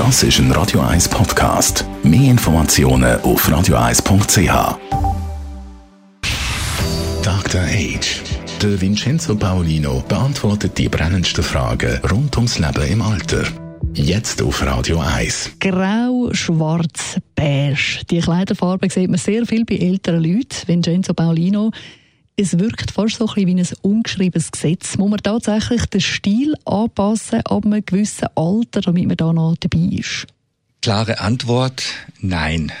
[0.00, 1.84] Das ist ein Radio 1 Podcast.
[2.02, 4.78] Mehr Informationen auf radio1.ch.
[7.22, 7.60] Dr.
[7.60, 8.22] Age.
[8.62, 13.42] Der Vincenzo Paolino beantwortet die brennendsten Fragen rund ums Leben im Alter.
[13.92, 15.56] Jetzt auf Radio 1.
[15.60, 18.00] Grau, schwarz, beige.
[18.10, 20.66] Die Kleiderfarbe sieht man sehr viel bei älteren Leuten.
[20.66, 21.72] Vincenzo Paolino
[22.40, 24.96] es wirkt fast so ein wie ein ungeschriebenes Gesetz.
[24.96, 29.96] Muss man tatsächlich den Stil anpassen ab einem gewissen Alter, damit man da noch dabei
[29.96, 30.26] ist?
[30.80, 31.84] Klare Antwort,
[32.20, 32.72] nein.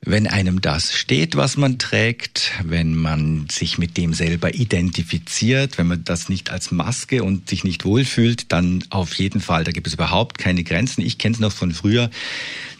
[0.00, 5.88] Wenn einem das steht, was man trägt, wenn man sich mit dem selber identifiziert, wenn
[5.88, 9.88] man das nicht als Maske und sich nicht wohlfühlt, dann auf jeden Fall, da gibt
[9.88, 11.02] es überhaupt keine Grenzen.
[11.02, 12.10] Ich kenne es noch von früher.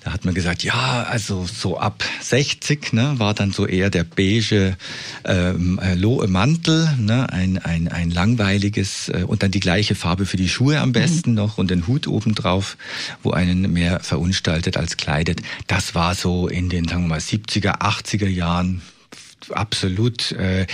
[0.05, 4.05] Da hat man gesagt, ja, also so ab 60 ne, war dann so eher der
[4.05, 4.77] beige
[5.25, 10.37] ähm, äh, Mantel, ne, ein, ein, ein langweiliges äh, und dann die gleiche Farbe für
[10.37, 11.37] die Schuhe am besten mhm.
[11.37, 12.77] noch und den Hut obendrauf,
[13.23, 15.43] wo einen mehr verunstaltet als kleidet.
[15.67, 18.83] Das war so in den, sagen wir mal, 70er, 80er Jahren
[19.51, 20.67] absolut äh,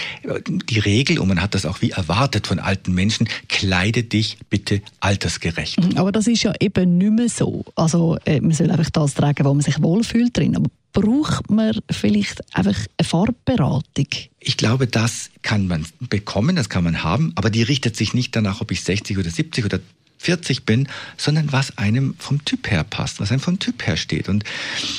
[0.46, 4.82] die Regel und man hat das auch wie erwartet von alten Menschen, kleide dich bitte
[5.00, 5.82] altersgerecht.
[5.82, 7.64] Mhm, aber das ist ja eben nicht mehr so.
[7.74, 10.56] Also äh, man soll einfach das tragen, wo man sich wohlfühlt drin.
[10.56, 14.08] Aber braucht man vielleicht einfach eine Farbberatung?
[14.40, 18.34] Ich glaube, das kann man bekommen, das kann man haben, aber die richtet sich nicht
[18.34, 19.80] danach, ob ich 60 oder 70 oder
[20.24, 24.28] 40 bin, sondern was einem vom Typ her passt, was einem vom Typ her steht.
[24.28, 24.44] Und